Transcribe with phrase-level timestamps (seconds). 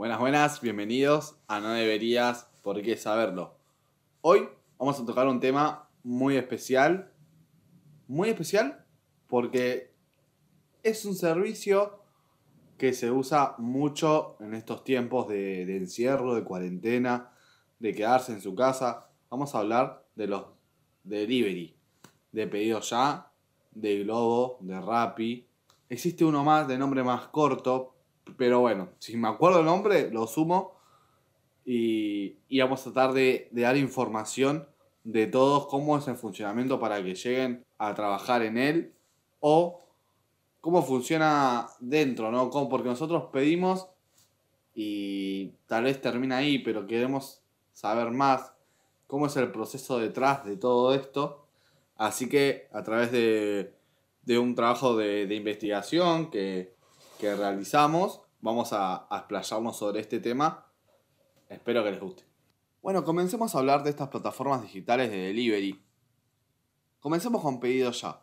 [0.00, 3.58] Buenas, buenas, bienvenidos a No Deberías Por qué Saberlo.
[4.22, 7.12] Hoy vamos a tocar un tema muy especial.
[8.08, 8.86] Muy especial
[9.26, 9.92] porque
[10.82, 12.02] es un servicio
[12.78, 17.32] que se usa mucho en estos tiempos de, encierro, de cuarentena,
[17.78, 19.10] de quedarse en su casa.
[19.28, 20.46] Vamos a hablar de los
[21.04, 21.76] delivery,
[22.32, 23.30] de pedido ya,
[23.72, 25.46] de Globo, de Rappi.
[25.90, 27.99] Existe uno más de nombre más corto,
[28.36, 30.78] pero bueno, si me acuerdo el nombre, lo sumo.
[31.64, 34.66] Y, y vamos a tratar de, dar información
[35.04, 38.92] de todos cómo es el funcionamiento para que lleguen a trabajar en él
[39.40, 39.80] o
[40.60, 42.50] cómo funciona dentro, ¿no?
[42.50, 43.88] Cómo- Porque nosotros pedimos
[44.74, 47.42] y tal vez termina ahí, pero queremos
[47.72, 48.52] saber más
[49.06, 51.46] cómo es el proceso detrás de todo esto.
[51.96, 53.74] Así que a través de,
[54.22, 56.74] de un trabajo de, de investigación que,
[57.18, 60.66] que realizamos, vamos a, a explayarnos sobre este tema.
[61.48, 62.24] Espero que les guste.
[62.82, 65.82] Bueno, comencemos a hablar de estas plataformas digitales de delivery.
[67.00, 68.22] Comencemos con Pedido Ya.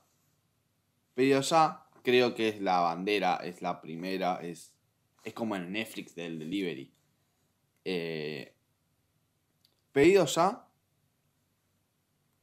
[1.13, 4.73] Pedido Ya creo que es la bandera, es la primera, es,
[5.23, 6.93] es como el Netflix del delivery.
[7.85, 8.55] Eh,
[9.91, 10.63] Pedido Ya.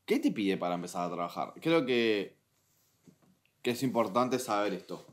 [0.05, 1.55] ¿Qué te pide para empezar a trabajar?
[1.61, 2.37] Creo que,
[3.63, 5.07] que es importante saber esto.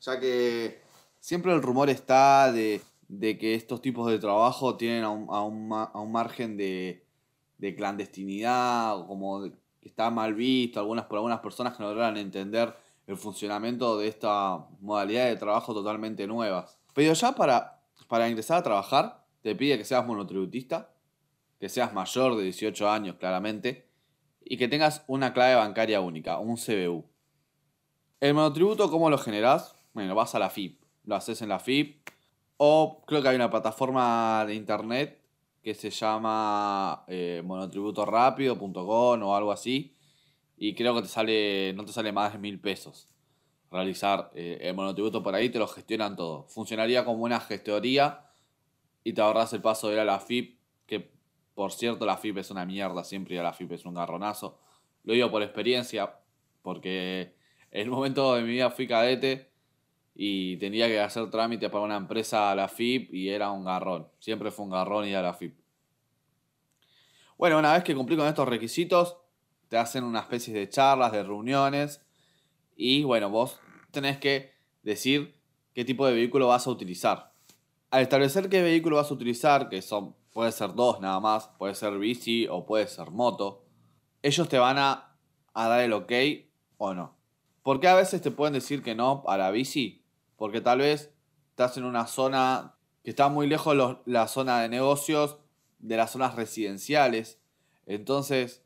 [0.00, 0.80] Ya que
[1.20, 5.42] siempre el rumor está de, de que estos tipos de trabajo tienen a un, a
[5.42, 7.04] un a un margen de,
[7.58, 9.44] de clandestinidad, o como
[9.82, 12.74] está mal visto algunas, por algunas personas que no logran entender
[13.06, 16.78] el funcionamiento de esta modalidad de trabajo totalmente nuevas.
[16.94, 20.90] Pero ya para, para ingresar a trabajar, te pide que seas monotributista,
[21.58, 23.88] que seas mayor de 18 años claramente,
[24.42, 27.04] y que tengas una clave bancaria única, un CBU.
[28.20, 29.74] El monotributo, ¿cómo lo generás?
[29.92, 30.79] Bueno, vas a la FIP,
[31.10, 32.08] lo haces en la FIP,
[32.56, 35.20] o creo que hay una plataforma de internet
[35.62, 39.96] que se llama eh, monotributorápido.com o algo así,
[40.56, 43.08] y creo que te sale, no te sale más de mil pesos
[43.70, 46.44] realizar eh, el monotributo por ahí, te lo gestionan todo.
[46.48, 48.26] Funcionaría como una gestoría
[49.04, 51.10] y te ahorras el paso de ir a la FIP, que
[51.54, 54.58] por cierto la FIP es una mierda, siempre ir a la FIP es un garronazo.
[55.04, 56.18] Lo digo por experiencia,
[56.62, 57.34] porque
[57.70, 59.49] en un momento de mi vida fui cadete
[60.14, 64.08] y tenía que hacer trámite para una empresa a la FIP y era un garrón.
[64.18, 65.58] Siempre fue un garrón ir a la FIP.
[67.38, 69.16] Bueno, una vez que cumplí con estos requisitos,
[69.68, 72.04] te hacen una especie de charlas, de reuniones
[72.76, 73.60] y bueno, vos
[73.90, 75.40] tenés que decir
[75.74, 77.32] qué tipo de vehículo vas a utilizar.
[77.90, 81.74] Al establecer qué vehículo vas a utilizar, que son, puede ser dos nada más, puede
[81.74, 83.64] ser bici o puede ser moto,
[84.22, 85.16] ellos te van a,
[85.54, 86.12] a dar el ok
[86.78, 87.16] o no.
[87.62, 89.99] ¿Por qué a veces te pueden decir que no a la bici?
[90.40, 91.12] Porque tal vez
[91.50, 92.74] estás en una zona
[93.04, 95.36] que está muy lejos los- la zona de negocios
[95.80, 97.38] de las zonas residenciales.
[97.84, 98.64] Entonces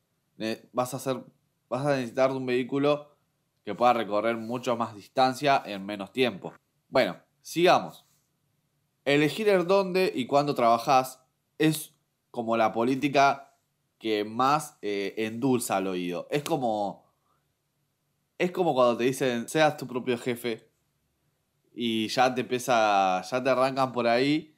[0.72, 1.24] vas a hacer,
[1.68, 3.16] vas a necesitar un vehículo
[3.64, 6.54] que pueda recorrer mucho más distancia en menos tiempo.
[6.90, 8.06] Bueno, sigamos.
[9.04, 11.24] Elegir el dónde y cuándo trabajás
[11.58, 11.92] es
[12.30, 13.52] como la política
[13.98, 16.28] que más eh, endulza al oído.
[16.30, 17.10] Es como.
[18.38, 20.72] Es como cuando te dicen seas tu propio jefe
[21.74, 23.22] y ya te empieza.
[23.22, 24.56] ya te arrancan por ahí.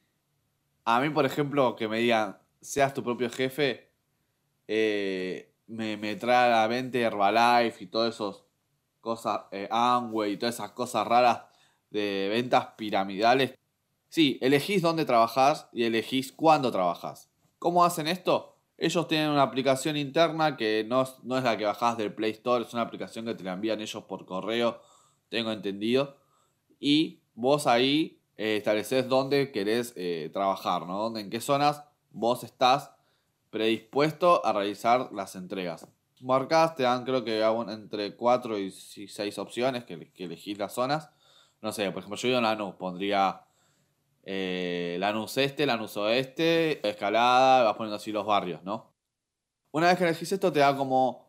[0.85, 3.91] A mí, por ejemplo, que me digan seas tu propio jefe,
[4.67, 8.43] eh, me, me trae a la mente Herbalife y todas esas
[9.01, 9.69] cosas, eh,
[10.27, 11.43] y todas esas cosas raras
[11.89, 13.55] de ventas piramidales.
[14.09, 17.29] Sí, elegís dónde trabajás y elegís cuándo trabajás.
[17.59, 18.57] ¿Cómo hacen esto?
[18.77, 22.63] Ellos tienen una aplicación interna que no no es la que bajás del Play Store,
[22.63, 24.81] es una aplicación que te la envían ellos por correo,
[25.29, 26.17] tengo entendido.
[26.79, 30.97] Y vos ahí eh, estableces dónde querés eh, trabajar, ¿no?
[30.97, 32.91] Dónde, en qué zonas vos estás
[33.49, 35.87] predispuesto a realizar las entregas.
[36.19, 41.09] Marcás, te dan creo que entre 4 y 6 opciones que, que elegís las zonas.
[41.61, 43.41] No sé, por ejemplo, yo en Lanús, pondría
[44.23, 48.93] eh, Lanús Este, Lanús Oeste, Escalada, vas poniendo así los barrios, ¿no?
[49.71, 51.26] Una vez que elegís esto, te da como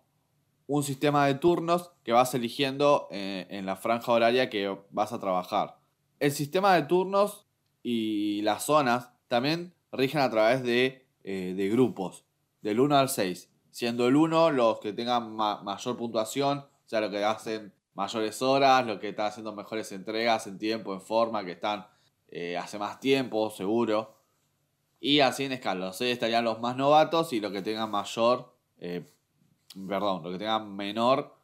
[0.69, 5.19] un sistema de turnos que vas eligiendo eh, en la franja horaria que vas a
[5.19, 5.79] trabajar.
[6.21, 7.47] El sistema de turnos
[7.83, 12.25] y las zonas también rigen a través de, eh, de grupos,
[12.61, 13.51] del 1 al 6.
[13.71, 18.43] Siendo el 1 los que tengan ma- mayor puntuación, o sea, los que hacen mayores
[18.43, 21.87] horas, los que están haciendo mejores entregas en tiempo, en forma, que están
[22.29, 24.17] eh, hace más tiempo, seguro.
[25.01, 28.53] Y así en escala, los 6 estarían los más novatos y los que tengan mayor,
[29.75, 31.37] perdón, los que tengan menor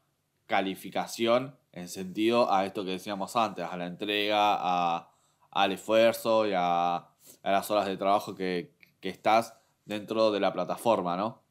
[0.46, 5.10] calificación en sentido a esto que decíamos antes, a la entrega, a,
[5.50, 7.08] al esfuerzo y a, a
[7.42, 9.54] las horas de trabajo que, que estás
[9.84, 11.42] dentro de la plataforma, ¿no?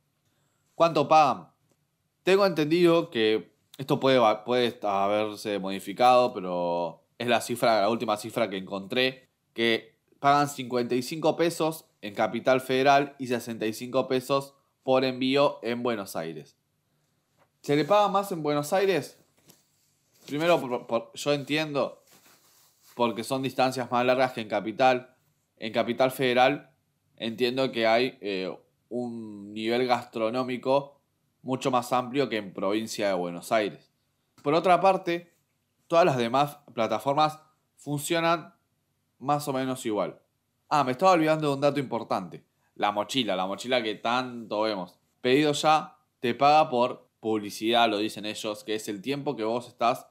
[0.75, 1.49] ¿Cuánto pagan?
[2.23, 8.49] Tengo entendido que esto puede, puede haberse modificado, pero es la cifra, la última cifra
[8.49, 14.53] que encontré, que pagan 55 pesos en Capital Federal y 65 pesos
[14.83, 16.57] por envío en Buenos Aires.
[17.63, 19.17] ¿Se le paga más en Buenos Aires?
[20.27, 20.61] Primero,
[21.13, 22.03] yo entiendo,
[22.93, 25.15] porque son distancias más largas que en Capital.
[25.55, 26.71] En Capital Federal
[27.15, 28.53] entiendo que hay eh,
[28.89, 30.99] un nivel gastronómico
[31.41, 33.93] mucho más amplio que en provincia de Buenos Aires.
[34.43, 35.31] Por otra parte,
[35.87, 37.39] todas las demás plataformas
[37.77, 38.55] funcionan
[39.19, 40.19] más o menos igual.
[40.67, 42.43] Ah, me estaba olvidando de un dato importante.
[42.75, 44.99] La mochila, la mochila que tanto vemos.
[45.21, 49.69] Pedido ya, te paga por publicidad, lo dicen ellos, que es el tiempo que vos
[49.69, 50.05] estás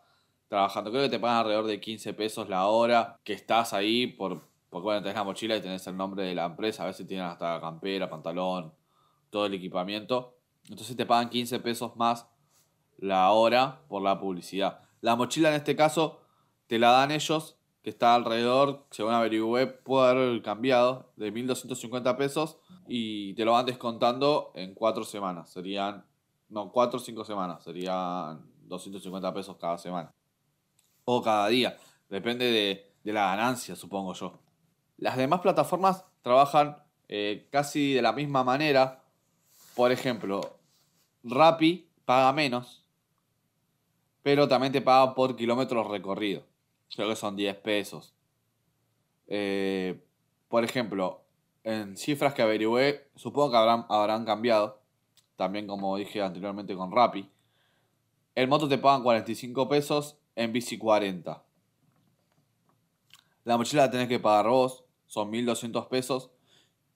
[0.48, 0.90] trabajando.
[0.90, 4.84] Creo que te pagan alrededor de 15 pesos la hora que estás ahí por, porque
[4.84, 7.60] bueno, tenés la mochila y tenés el nombre de la empresa, a veces tienen hasta
[7.60, 8.72] campera, pantalón,
[9.28, 10.38] todo el equipamiento.
[10.70, 12.26] Entonces te pagan 15 pesos más
[12.96, 14.80] la hora por la publicidad.
[15.02, 16.22] La mochila en este caso
[16.66, 22.56] te la dan ellos, que está alrededor, según averigüé, puede haber cambiado de 1.250 pesos
[22.88, 25.50] y te lo van descontando en 4 semanas.
[25.50, 26.06] Serían
[26.52, 27.64] no, 4 o 5 semanas.
[27.64, 30.14] Serían 250 pesos cada semana.
[31.04, 31.78] O cada día.
[32.10, 32.44] Depende
[33.02, 34.38] de, la ganancia, supongo yo.
[34.98, 36.76] Las demás plataformas trabajan
[37.08, 39.02] eh, casi de la misma manera.
[39.74, 40.58] Por ejemplo,
[41.24, 42.84] Rappi paga menos.
[44.22, 46.44] Pero también te paga por kilómetros recorridos.
[46.94, 48.14] Creo que son 10 pesos.
[49.26, 50.04] Eh,
[50.48, 51.24] por ejemplo,
[51.64, 54.81] en cifras que averigüé, supongo que habrán, habrán cambiado
[55.42, 57.28] también como dije anteriormente con Rappi.
[58.36, 61.42] El moto te pagan 45 pesos, en bici 40.
[63.42, 66.30] La mochila la tenés que pagar vos, son 1200 pesos.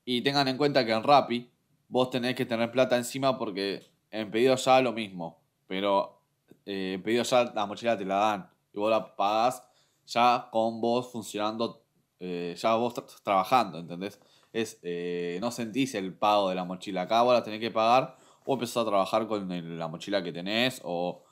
[0.05, 1.51] Y tengan en cuenta que en Rappi
[1.89, 5.41] vos tenés que tener plata encima porque en pedido ya lo mismo.
[5.67, 6.23] Pero
[6.65, 9.65] eh, en pedido ya la mochila te la dan y vos la pagás
[10.07, 11.83] ya con vos funcionando,
[12.21, 12.95] eh, ya vos
[13.25, 14.21] trabajando, ¿entendés?
[14.53, 17.03] Es, eh, no sentís el pago de la mochila.
[17.03, 18.17] Acá vos la tenés que pagar
[18.47, 21.23] o empezar a trabajar con la mochila que tenés o,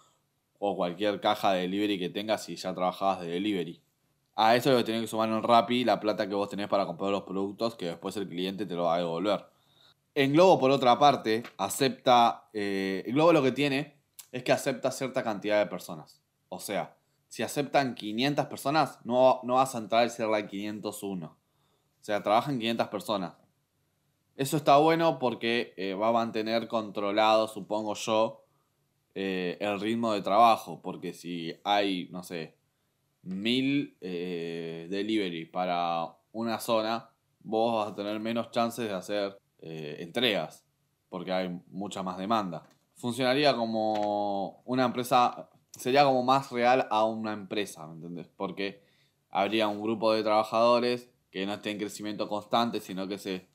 [0.59, 3.83] cualquier caja de delivery que tengas si ya trabajabas de delivery.
[4.35, 6.87] A eso lo que tenés que sumar en Rappi la plata que vos tenés para
[6.87, 9.47] comprar los productos que después el cliente te lo va a devolver.
[10.15, 12.49] En Globo, por otra parte, acepta.
[12.55, 13.95] Eh, Globo lo que tiene
[14.33, 16.21] es que acepta cierta cantidad de personas.
[16.49, 16.97] O sea,
[17.29, 21.27] si aceptan 500 personas, no, no vas a entrar y ser la 501.
[21.27, 21.37] O
[22.01, 23.35] sea, trabajan 500 personas.
[24.37, 28.45] Eso está bueno porque eh, va a mantener controlado, supongo yo,
[29.15, 30.81] eh, el ritmo de trabajo.
[30.83, 32.57] Porque si hay, no sé,
[33.23, 37.11] mil eh, delivery para una zona,
[37.45, 40.65] vos vas a tener menos chances de hacer entregas.
[41.09, 42.65] Porque hay mucha más demanda.
[42.97, 48.29] Funcionaría como una empresa, sería como más real a una empresa, ¿me entendés?
[48.37, 48.83] Porque
[49.31, 53.54] habría un grupo de trabajadores que no esté en crecimiento constante, sino que se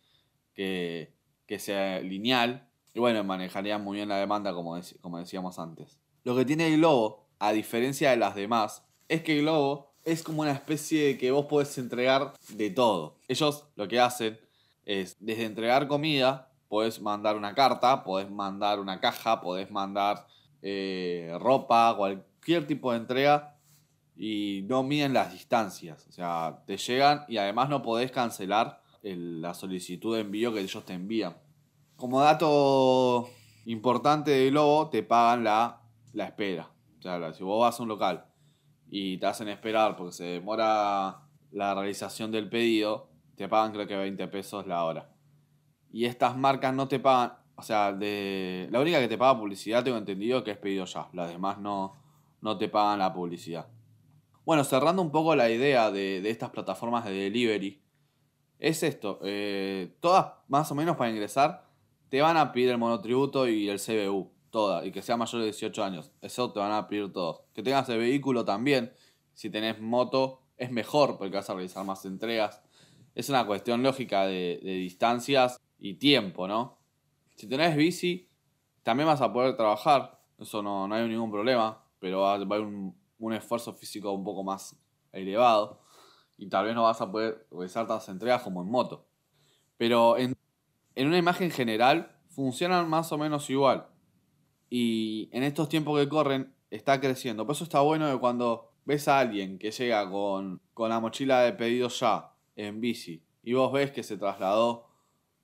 [1.48, 2.68] que, sea lineal.
[2.94, 6.00] Y bueno, manejaría muy bien la demanda, como, como decíamos antes.
[6.24, 10.52] Lo que tiene Globo, a diferencia de las demás, es que Globo es como una
[10.52, 13.18] especie de que vos podés entregar de todo.
[13.28, 14.40] Ellos lo que hacen
[14.86, 20.28] es, desde entregar comida, podés mandar una carta, podés mandar una caja, podés mandar
[20.62, 23.56] eh, ropa, cualquier tipo de entrega
[24.16, 26.06] y no miden las distancias.
[26.10, 30.86] O sea, te llegan y además no podés cancelar la solicitud de envío que ellos
[30.86, 31.38] te envían.
[31.96, 33.30] Como dato
[33.66, 35.82] importante de Globo, te pagan la,
[36.14, 36.72] la espera.
[37.00, 38.26] O sea, si vos vas a un local
[38.90, 43.96] y te hacen esperar porque se demora la realización del pedido, te pagan creo que
[43.96, 45.10] 20 pesos la hora.
[45.92, 49.84] Y estas marcas no te pagan, o sea, de, la única que te paga publicidad
[49.84, 51.96] tengo entendido que es pedido ya, las demás no,
[52.42, 53.68] no te pagan la publicidad.
[54.46, 57.82] Bueno, cerrando un poco la idea de, de estas plataformas de delivery,
[58.60, 59.20] es esto.
[59.24, 61.66] Eh, todas, más o menos para ingresar,
[62.10, 64.32] te van a pedir el monotributo y el CBU.
[64.50, 64.86] Todas.
[64.86, 66.12] Y que sea mayor de 18 años.
[66.22, 67.42] Eso te van a pedir todos.
[67.54, 68.92] Que tengas el vehículo también.
[69.34, 72.62] Si tenés moto, es mejor porque vas a realizar más entregas.
[73.14, 76.80] Es una cuestión lógica de, distancias y tiempo, ¿no?
[77.36, 78.28] Si tenés bici,
[78.82, 80.20] también vas a poder trabajar.
[80.40, 81.84] Eso no, no hay ningún problema.
[82.00, 84.76] Pero va, a haber un, un esfuerzo físico un poco más
[85.12, 85.80] elevado
[86.40, 89.06] y tal vez no vas a poder realizar tantas entregas como en moto.
[89.78, 90.38] Pero en,
[90.96, 93.88] una imagen general funcionan más o menos igual.
[94.70, 97.46] Y en estos tiempos que corren está creciendo.
[97.46, 101.42] Por eso está bueno que cuando ves a alguien que llega con, con la mochila
[101.42, 104.88] de pedido ya en bici y vos ves que se trasladó,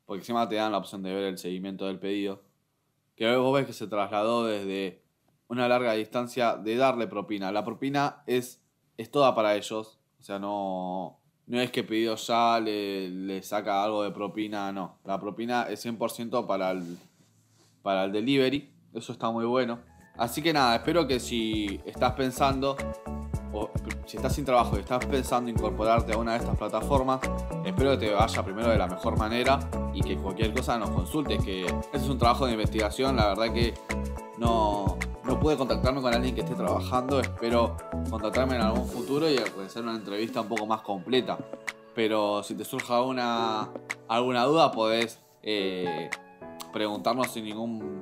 [0.05, 2.43] porque encima te dan la opción de ver el seguimiento del pedido,
[3.15, 5.03] que vos ves que se trasladó desde
[5.47, 7.51] una larga distancia de darle propina.
[7.51, 8.63] La propina es,
[8.97, 9.94] es toda para ellos,
[10.25, 14.97] sea, no, no es que pedido ya le, le saca algo de propina, no.
[15.03, 16.97] La propina es 100% para el,
[17.83, 19.77] para el delivery, eso está muy bueno.
[20.17, 22.75] Así que nada, espero que si estás pensando,
[23.53, 23.69] o
[24.07, 27.19] si estás sin trabajo y estás pensando incorporarte a una de estas plataformas,
[27.63, 29.59] espero que te vaya primero de la mejor manera
[29.93, 33.53] y que cualquier cosa nos consultes, que este es un trabajo de investigación, la verdad
[33.53, 33.75] que
[34.39, 34.97] no
[35.45, 37.77] pude contactarme con alguien que esté trabajando, espero
[38.09, 41.37] contactarme en algún futuro y hacer una entrevista un poco más completa.
[41.93, 43.69] Pero si te surja alguna,
[44.07, 46.09] alguna duda, podés eh,
[46.73, 48.01] preguntarnos sin ningún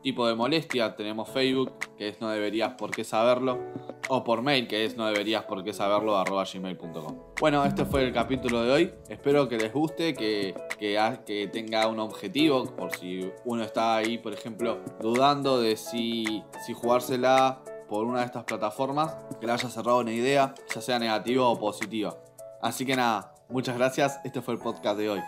[0.00, 0.94] tipo de molestia.
[0.94, 3.58] Tenemos Facebook, que es no deberías por qué saberlo,
[4.10, 7.16] o por mail, que es no deberías por qué saberlo, arroba gmail.com.
[7.40, 8.94] Bueno, este fue el capítulo de hoy.
[9.08, 14.32] Espero que les guste, que, que, tenga un objetivo, por si uno está ahí, por
[14.32, 20.00] ejemplo, dudando de si, si jugársela por una de estas plataformas, que le haya cerrado
[20.00, 22.16] una idea, ya sea negativa o positiva.
[22.60, 24.20] Así que nada, muchas gracias.
[24.24, 25.20] Este fue el podcast de hoy.